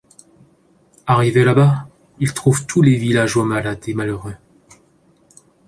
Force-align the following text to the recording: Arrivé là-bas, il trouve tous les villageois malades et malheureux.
Arrivé 1.05 1.43
là-bas, 1.43 1.87
il 2.19 2.33
trouve 2.33 2.65
tous 2.65 2.81
les 2.81 2.95
villageois 2.95 3.45
malades 3.45 3.83
et 3.87 3.93
malheureux. 3.93 4.33